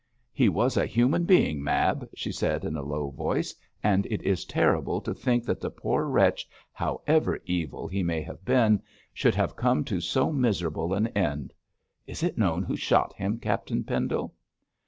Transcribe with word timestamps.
'He 0.33 0.49
was 0.49 0.77
a 0.77 0.85
human 0.87 1.25
being, 1.25 1.63
Mab,' 1.63 2.09
she 2.15 2.31
said, 2.31 2.65
in 2.65 2.75
a 2.75 2.81
low 2.81 3.11
voice, 3.11 3.53
'and 3.83 4.07
it 4.07 4.23
is 4.23 4.45
terrible 4.45 4.99
to 4.99 5.13
think 5.13 5.45
that 5.45 5.61
the 5.61 5.69
poor 5.69 6.07
wretch, 6.07 6.47
however 6.73 7.39
evil 7.45 7.87
he 7.87 8.01
may 8.01 8.23
have 8.23 8.43
been, 8.43 8.81
should 9.13 9.35
have 9.35 9.55
come 9.55 9.83
to 9.83 10.01
so 10.01 10.31
miserable 10.33 10.95
an 10.95 11.05
end. 11.09 11.53
Is 12.07 12.23
it 12.23 12.35
known 12.35 12.63
who 12.63 12.75
shot 12.75 13.13
him, 13.13 13.37
Captain 13.37 13.83
Pendle?' 13.83 14.33